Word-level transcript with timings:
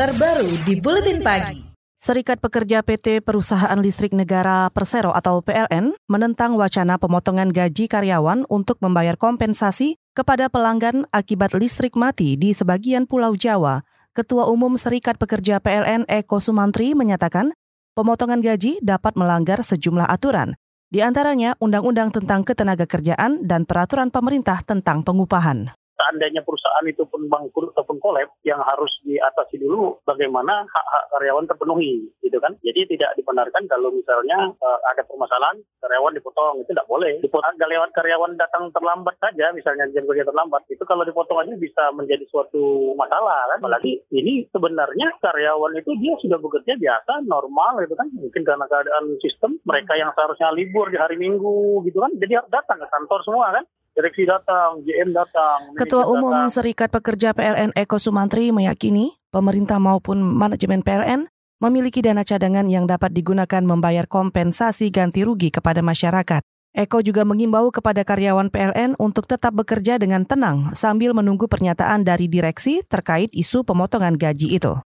terbaru 0.00 0.48
di 0.64 0.80
Buletin 0.80 1.20
Pagi. 1.20 1.60
Serikat 2.00 2.40
Pekerja 2.40 2.80
PT 2.80 3.20
Perusahaan 3.20 3.76
Listrik 3.76 4.16
Negara 4.16 4.72
Persero 4.72 5.12
atau 5.12 5.44
PLN 5.44 5.92
menentang 6.08 6.56
wacana 6.56 6.96
pemotongan 6.96 7.52
gaji 7.52 7.84
karyawan 7.84 8.48
untuk 8.48 8.80
membayar 8.80 9.20
kompensasi 9.20 10.00
kepada 10.16 10.48
pelanggan 10.48 11.04
akibat 11.12 11.52
listrik 11.52 12.00
mati 12.00 12.40
di 12.40 12.56
sebagian 12.56 13.04
Pulau 13.04 13.36
Jawa. 13.36 13.84
Ketua 14.16 14.48
Umum 14.48 14.80
Serikat 14.80 15.20
Pekerja 15.20 15.60
PLN 15.60 16.08
Eko 16.08 16.40
Sumantri 16.40 16.96
menyatakan 16.96 17.52
pemotongan 17.92 18.40
gaji 18.40 18.80
dapat 18.80 19.20
melanggar 19.20 19.60
sejumlah 19.60 20.08
aturan, 20.08 20.56
di 20.88 21.04
antaranya 21.04 21.60
Undang-Undang 21.60 22.16
tentang 22.16 22.40
Ketenagakerjaan 22.48 23.44
dan 23.44 23.68
Peraturan 23.68 24.08
Pemerintah 24.08 24.64
tentang 24.64 25.04
Pengupahan 25.04 25.76
seandainya 26.00 26.40
perusahaan 26.40 26.86
itu 26.88 27.04
pun 27.04 27.28
bangkrut 27.28 27.76
ataupun 27.76 28.00
kolab 28.00 28.32
yang 28.48 28.64
harus 28.64 28.88
diatasi 29.04 29.60
dulu 29.60 30.00
bagaimana 30.08 30.64
hak-hak 30.64 31.04
karyawan 31.12 31.44
terpenuhi 31.44 32.08
gitu 32.24 32.40
kan? 32.40 32.56
Jadi 32.64 32.96
tidak 32.96 33.12
dibenarkan 33.20 33.68
kalau 33.68 33.92
misalnya 33.92 34.48
uh, 34.56 34.78
ada 34.88 35.04
permasalahan 35.04 35.60
karyawan 35.84 36.16
dipotong 36.16 36.64
itu 36.64 36.72
tidak 36.72 36.88
boleh. 36.88 37.20
Dipotong. 37.20 37.52
Karyawan 37.60 37.92
karyawan 37.92 38.32
datang 38.40 38.72
terlambat 38.72 39.20
saja 39.20 39.52
misalnya 39.52 39.84
jam 39.92 40.08
kerja 40.08 40.24
terlambat 40.24 40.64
itu 40.72 40.80
kalau 40.88 41.04
dipotong 41.04 41.44
aja 41.44 41.52
bisa 41.60 41.92
menjadi 41.92 42.24
suatu 42.32 42.96
masalah 42.96 43.52
kan? 43.52 43.60
Apalagi 43.60 44.00
ini 44.14 44.48
sebenarnya 44.48 45.12
karyawan 45.20 45.76
itu 45.76 45.92
dia 46.00 46.16
sudah 46.24 46.38
bekerja 46.40 46.80
biasa 46.80 47.28
normal 47.28 47.84
gitu 47.84 47.94
kan? 47.98 48.08
Mungkin 48.16 48.42
karena 48.46 48.64
keadaan 48.64 49.20
sistem 49.20 49.60
mereka 49.68 49.98
yang 50.00 50.08
seharusnya 50.16 50.48
libur 50.56 50.88
di 50.88 50.96
hari 50.96 51.20
Minggu 51.20 51.84
gitu 51.84 52.00
kan? 52.00 52.16
Jadi 52.16 52.32
harus 52.40 52.48
datang 52.48 52.80
ke 52.80 52.88
kantor 52.88 53.20
semua 53.26 53.52
kan 53.52 53.64
direksi 54.00 54.24
datang, 54.24 54.80
GM 54.80 55.12
datang. 55.12 55.76
Ketua 55.76 56.08
Umum 56.08 56.32
datang. 56.32 56.48
Serikat 56.48 56.88
Pekerja 56.88 57.36
PLN 57.36 57.76
Eko 57.76 58.00
Sumantri 58.00 58.48
meyakini 58.48 59.20
pemerintah 59.28 59.76
maupun 59.76 60.24
manajemen 60.24 60.80
PLN 60.80 61.28
memiliki 61.60 62.00
dana 62.00 62.24
cadangan 62.24 62.64
yang 62.64 62.88
dapat 62.88 63.12
digunakan 63.12 63.60
membayar 63.60 64.08
kompensasi 64.08 64.88
ganti 64.88 65.20
rugi 65.20 65.52
kepada 65.52 65.84
masyarakat. 65.84 66.40
Eko 66.72 67.04
juga 67.04 67.28
mengimbau 67.28 67.68
kepada 67.68 68.00
karyawan 68.00 68.48
PLN 68.48 68.96
untuk 68.96 69.28
tetap 69.28 69.52
bekerja 69.52 70.00
dengan 70.00 70.24
tenang 70.24 70.72
sambil 70.72 71.12
menunggu 71.12 71.44
pernyataan 71.44 72.06
dari 72.06 72.30
direksi 72.30 72.80
terkait 72.88 73.28
isu 73.36 73.68
pemotongan 73.68 74.16
gaji 74.16 74.56
itu. 74.56 74.80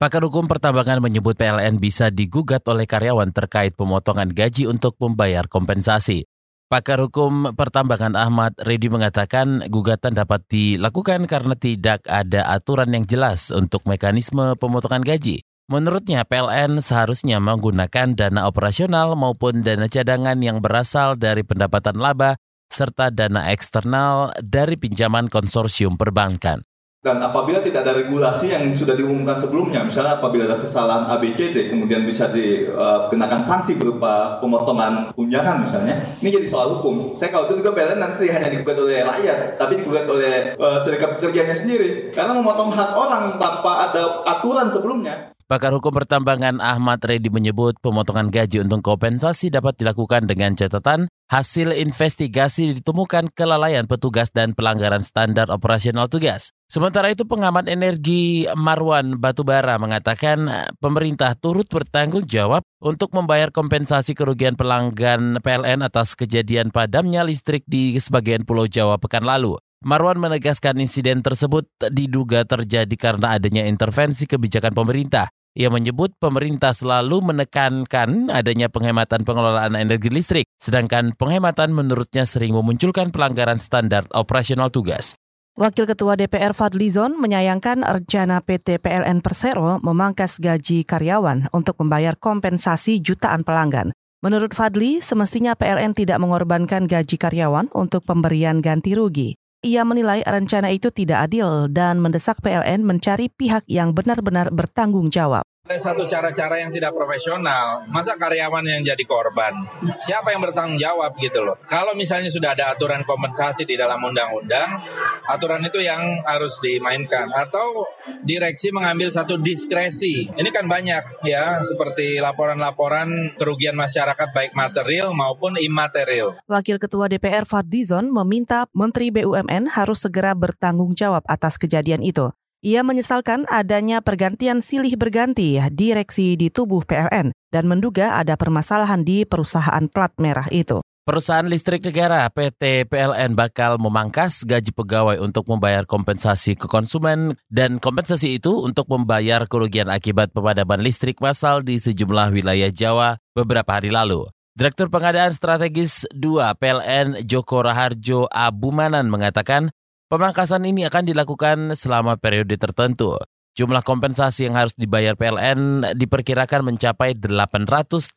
Pakar 0.00 0.24
hukum 0.26 0.48
pertambangan 0.48 0.98
menyebut 0.98 1.36
PLN 1.36 1.76
bisa 1.76 2.08
digugat 2.08 2.64
oleh 2.70 2.86
karyawan 2.88 3.30
terkait 3.30 3.76
pemotongan 3.76 4.32
gaji 4.32 4.64
untuk 4.70 4.96
membayar 5.02 5.44
kompensasi. 5.50 6.26
Pakar 6.74 6.98
hukum 6.98 7.54
pertambangan 7.54 8.18
Ahmad 8.18 8.58
Redi 8.58 8.90
mengatakan 8.90 9.62
gugatan 9.70 10.10
dapat 10.10 10.42
dilakukan 10.50 11.22
karena 11.30 11.54
tidak 11.54 12.02
ada 12.02 12.50
aturan 12.50 12.90
yang 12.90 13.06
jelas 13.06 13.54
untuk 13.54 13.86
mekanisme 13.86 14.58
pemotongan 14.58 15.06
gaji. 15.06 15.46
Menurutnya 15.70 16.26
PLN 16.26 16.82
seharusnya 16.82 17.38
menggunakan 17.38 18.18
dana 18.18 18.50
operasional 18.50 19.14
maupun 19.14 19.62
dana 19.62 19.86
cadangan 19.86 20.34
yang 20.42 20.58
berasal 20.58 21.14
dari 21.14 21.46
pendapatan 21.46 21.94
laba 21.94 22.42
serta 22.66 23.14
dana 23.14 23.54
eksternal 23.54 24.34
dari 24.42 24.74
pinjaman 24.74 25.30
konsorsium 25.30 25.94
perbankan. 25.94 26.58
Dan 27.04 27.20
apabila 27.20 27.60
tidak 27.60 27.84
ada 27.84 28.00
regulasi 28.00 28.48
yang 28.48 28.72
sudah 28.72 28.96
diumumkan 28.96 29.36
sebelumnya, 29.36 29.84
misalnya 29.84 30.16
apabila 30.16 30.48
ada 30.48 30.56
kesalahan 30.56 31.04
ABCD, 31.12 31.68
kemudian 31.68 32.00
bisa 32.08 32.32
dikenakan 32.32 33.44
sanksi 33.44 33.76
berupa 33.76 34.40
pemotongan 34.40 35.12
tunjangan 35.12 35.68
misalnya, 35.68 36.00
ini 36.24 36.32
jadi 36.32 36.48
soal 36.48 36.80
hukum. 36.80 37.12
Saya 37.20 37.28
kalau 37.28 37.52
itu 37.52 37.60
juga 37.60 37.76
PLN 37.76 38.00
nanti 38.00 38.24
hanya 38.32 38.48
digugat 38.48 38.80
oleh 38.80 39.04
rakyat, 39.04 39.60
tapi 39.60 39.84
digugat 39.84 40.08
oleh 40.08 40.56
uh, 40.56 40.80
serikat 40.80 41.20
pekerjanya 41.20 41.52
sendiri. 41.52 42.08
Karena 42.08 42.40
memotong 42.40 42.72
hak 42.72 42.96
orang 42.96 43.36
tanpa 43.36 43.92
ada 43.92 44.24
aturan 44.24 44.72
sebelumnya. 44.72 45.28
Pakar 45.44 45.76
hukum 45.76 45.92
pertambangan 45.92 46.56
Ahmad 46.56 47.04
Reddy 47.04 47.28
menyebut 47.28 47.76
pemotongan 47.84 48.32
gaji 48.32 48.64
untuk 48.64 48.80
kompensasi 48.80 49.52
dapat 49.52 49.76
dilakukan 49.76 50.24
dengan 50.24 50.56
catatan 50.56 51.04
hasil 51.28 51.68
investigasi 51.68 52.80
ditemukan 52.80 53.28
kelalaian 53.36 53.84
petugas 53.84 54.32
dan 54.32 54.56
pelanggaran 54.56 55.04
standar 55.04 55.52
operasional 55.52 56.08
tugas. 56.08 56.48
Sementara 56.64 57.12
itu 57.12 57.28
pengamat 57.28 57.68
energi 57.68 58.48
Marwan 58.56 59.20
Batubara 59.20 59.76
mengatakan 59.76 60.48
pemerintah 60.80 61.36
turut 61.36 61.68
bertanggung 61.68 62.24
jawab 62.24 62.64
untuk 62.80 63.12
membayar 63.12 63.52
kompensasi 63.52 64.16
kerugian 64.16 64.56
pelanggan 64.56 65.44
PLN 65.44 65.84
atas 65.84 66.16
kejadian 66.16 66.72
padamnya 66.72 67.20
listrik 67.20 67.68
di 67.68 68.00
sebagian 68.00 68.48
pulau 68.48 68.64
Jawa 68.64 68.96
pekan 68.96 69.28
lalu. 69.28 69.60
Marwan 69.84 70.16
menegaskan 70.16 70.80
insiden 70.80 71.20
tersebut 71.20 71.68
diduga 71.92 72.48
terjadi 72.48 72.96
karena 72.96 73.36
adanya 73.36 73.68
intervensi 73.68 74.24
kebijakan 74.24 74.72
pemerintah. 74.72 75.28
Ia 75.54 75.68
menyebut 75.68 76.16
pemerintah 76.16 76.72
selalu 76.72 77.20
menekankan 77.30 78.32
adanya 78.32 78.72
penghematan 78.72 79.28
pengelolaan 79.28 79.76
energi 79.76 80.08
listrik, 80.08 80.48
sedangkan 80.56 81.12
penghematan 81.14 81.70
menurutnya 81.70 82.24
sering 82.24 82.56
memunculkan 82.56 83.12
pelanggaran 83.12 83.60
standar 83.60 84.08
operasional 84.16 84.72
tugas. 84.72 85.14
Wakil 85.54 85.86
Ketua 85.86 86.18
DPR 86.18 86.56
Fadlizon 86.56 87.20
menyayangkan 87.20 87.86
rencana 87.86 88.42
PT 88.42 88.82
PLN 88.82 89.20
Persero 89.20 89.78
memangkas 89.84 90.42
gaji 90.42 90.82
karyawan 90.82 91.52
untuk 91.54 91.78
membayar 91.78 92.18
kompensasi 92.18 92.98
jutaan 93.04 93.46
pelanggan. 93.46 93.94
Menurut 94.24 94.56
Fadli, 94.56 95.04
semestinya 95.04 95.52
PLN 95.52 95.92
tidak 95.92 96.18
mengorbankan 96.18 96.88
gaji 96.88 97.20
karyawan 97.20 97.68
untuk 97.76 98.02
pemberian 98.08 98.64
ganti 98.64 98.96
rugi. 98.96 99.36
Ia 99.64 99.80
menilai 99.80 100.20
rencana 100.28 100.68
itu 100.76 100.92
tidak 100.92 101.32
adil 101.32 101.72
dan 101.72 101.96
mendesak 101.96 102.36
PLN 102.44 102.84
mencari 102.84 103.32
pihak 103.32 103.64
yang 103.64 103.96
benar-benar 103.96 104.52
bertanggung 104.52 105.08
jawab. 105.08 105.40
Ada 105.64 105.80
satu 105.80 106.04
cara-cara 106.04 106.60
yang 106.60 106.68
tidak 106.68 106.92
profesional. 106.92 107.88
Masa 107.88 108.20
karyawan 108.20 108.68
yang 108.68 108.84
jadi 108.84 109.00
korban? 109.08 109.64
Siapa 110.04 110.28
yang 110.28 110.44
bertanggung 110.44 110.76
jawab 110.76 111.16
gitu 111.16 111.40
loh. 111.40 111.56
Kalau 111.64 111.96
misalnya 111.96 112.28
sudah 112.28 112.52
ada 112.52 112.76
aturan 112.76 113.00
kompensasi 113.00 113.64
di 113.64 113.72
dalam 113.72 113.96
undang-undang, 113.96 114.76
aturan 115.24 115.64
itu 115.64 115.80
yang 115.80 116.20
harus 116.28 116.60
dimainkan. 116.60 117.32
Atau 117.32 117.88
direksi 118.28 118.76
mengambil 118.76 119.08
satu 119.08 119.40
diskresi. 119.40 120.28
Ini 120.36 120.52
kan 120.52 120.68
banyak 120.68 121.24
ya, 121.24 121.64
seperti 121.64 122.20
laporan-laporan 122.20 123.32
kerugian 123.40 123.72
masyarakat 123.72 124.36
baik 124.36 124.52
material 124.52 125.16
maupun 125.16 125.56
imaterial. 125.56 126.36
Wakil 126.44 126.76
Ketua 126.76 127.08
DPR 127.08 127.48
Fadlizon 127.48 128.12
meminta 128.12 128.68
Menteri 128.76 129.08
BUMN 129.08 129.72
harus 129.72 130.04
segera 130.04 130.36
bertanggung 130.36 130.92
jawab 130.92 131.24
atas 131.24 131.56
kejadian 131.56 132.04
itu. 132.04 132.36
Ia 132.64 132.80
menyesalkan 132.80 133.44
adanya 133.52 134.00
pergantian 134.00 134.64
silih 134.64 134.96
berganti 134.96 135.60
direksi 135.68 136.32
di 136.32 136.48
tubuh 136.48 136.80
PLN 136.88 137.28
dan 137.52 137.68
menduga 137.68 138.16
ada 138.16 138.40
permasalahan 138.40 139.04
di 139.04 139.28
perusahaan 139.28 139.84
plat 139.84 140.16
merah 140.16 140.48
itu. 140.48 140.80
Perusahaan 141.04 141.44
listrik 141.44 141.84
negara 141.84 142.24
PT 142.32 142.88
PLN 142.88 143.36
bakal 143.36 143.76
memangkas 143.76 144.48
gaji 144.48 144.72
pegawai 144.72 145.20
untuk 145.20 145.44
membayar 145.44 145.84
kompensasi 145.84 146.56
ke 146.56 146.64
konsumen 146.64 147.36
dan 147.52 147.76
kompensasi 147.76 148.40
itu 148.40 148.64
untuk 148.64 148.88
membayar 148.88 149.44
kerugian 149.44 149.92
akibat 149.92 150.32
pemadaman 150.32 150.80
listrik 150.80 151.20
massal 151.20 151.60
di 151.60 151.76
sejumlah 151.76 152.32
wilayah 152.32 152.72
Jawa 152.72 153.20
beberapa 153.36 153.76
hari 153.76 153.92
lalu. 153.92 154.24
Direktur 154.56 154.88
Pengadaan 154.88 155.36
Strategis 155.36 156.08
2 156.16 156.40
PLN 156.56 157.28
Joko 157.28 157.60
Raharjo 157.60 158.24
Abumanan 158.32 159.12
mengatakan 159.12 159.68
Pemangkasan 160.14 160.62
ini 160.62 160.86
akan 160.86 161.10
dilakukan 161.10 161.74
selama 161.74 162.14
periode 162.14 162.54
tertentu. 162.54 163.18
Jumlah 163.58 163.82
kompensasi 163.82 164.46
yang 164.46 164.54
harus 164.54 164.70
dibayar 164.78 165.18
PLN 165.18 165.90
diperkirakan 165.98 166.70
mencapai 166.70 167.18
839 167.18 168.14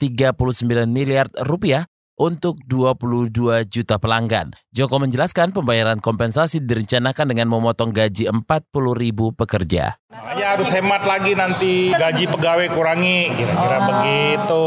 miliar 0.86 1.26
rupiah 1.42 1.90
untuk 2.22 2.62
22 2.70 3.66
juta 3.66 3.98
pelanggan. 3.98 4.54
Joko 4.70 5.02
menjelaskan 5.02 5.58
pembayaran 5.58 5.98
kompensasi 5.98 6.62
direncanakan 6.62 7.34
dengan 7.34 7.50
memotong 7.50 7.90
gaji 7.90 8.30
40 8.30 8.46
ribu 8.94 9.34
pekerja. 9.34 9.98
Ya 10.40 10.56
harus 10.56 10.72
hemat 10.72 11.04
lagi 11.04 11.36
nanti 11.36 11.92
gaji 11.92 12.32
pegawai 12.32 12.72
kurangi 12.72 13.28
kira-kira 13.36 13.76
oh, 13.76 13.84
begitu. 13.92 14.66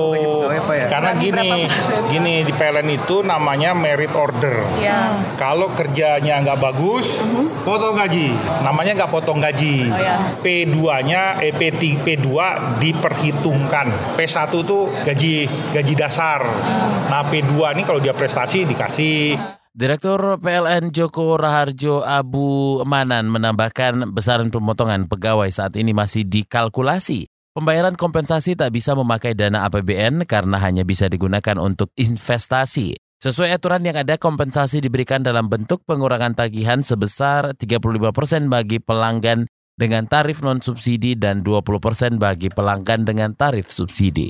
Ya? 0.76 0.84
Karena 0.92 1.16
gini, 1.16 1.64
gini 2.12 2.44
di 2.44 2.52
PLN 2.52 2.84
itu 2.92 3.24
namanya 3.24 3.72
merit 3.72 4.12
order. 4.12 4.60
Ya. 4.84 5.16
Kalau 5.40 5.72
kerjanya 5.72 6.44
nggak 6.44 6.60
bagus, 6.60 7.24
uh-huh. 7.24 7.48
potong 7.64 7.96
gaji. 7.96 8.36
Namanya 8.60 8.92
nggak 9.00 9.08
potong 9.08 9.40
gaji. 9.40 9.88
Oh, 9.88 9.96
ya. 9.96 10.20
P2-nya, 10.44 11.40
eh, 11.40 11.56
P, 11.56 11.72
P2 12.04 12.28
diperhitungkan. 12.76 14.20
P1 14.20 14.52
tuh 14.52 14.92
gaji 15.08 15.48
gaji 15.72 15.94
dasar. 15.96 16.44
Uh. 16.44 17.08
Nah 17.08 17.24
P2 17.32 17.80
ini 17.80 17.88
kalau 17.88 17.96
dia 17.96 18.12
prestasi 18.12 18.68
dikasih. 18.68 19.59
Direktur 19.80 20.36
PLN 20.44 20.92
Joko 20.92 21.40
Raharjo 21.40 22.04
Abu 22.04 22.84
Manan 22.84 23.32
menambahkan 23.32 24.12
besaran 24.12 24.52
pemotongan 24.52 25.08
pegawai 25.08 25.48
saat 25.48 25.72
ini 25.80 25.96
masih 25.96 26.28
dikalkulasi. 26.28 27.24
Pembayaran 27.56 27.96
kompensasi 27.96 28.60
tak 28.60 28.76
bisa 28.76 28.92
memakai 28.92 29.32
dana 29.32 29.64
APBN 29.64 30.28
karena 30.28 30.60
hanya 30.60 30.84
bisa 30.84 31.08
digunakan 31.08 31.56
untuk 31.56 31.96
investasi. 31.96 32.92
Sesuai 33.24 33.56
aturan 33.56 33.80
yang 33.80 33.96
ada, 33.96 34.20
kompensasi 34.20 34.84
diberikan 34.84 35.24
dalam 35.24 35.48
bentuk 35.48 35.80
pengurangan 35.88 36.36
tagihan 36.36 36.84
sebesar 36.84 37.56
35% 37.56 38.52
bagi 38.52 38.84
pelanggan 38.84 39.48
dengan 39.80 40.04
tarif 40.04 40.44
non-subsidi 40.44 41.16
dan 41.16 41.40
20% 41.40 42.20
bagi 42.20 42.52
pelanggan 42.52 43.08
dengan 43.08 43.32
tarif 43.32 43.72
subsidi. 43.72 44.28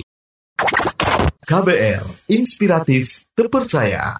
KBR, 1.42 2.30
inspiratif, 2.30 3.26
terpercaya. 3.34 4.14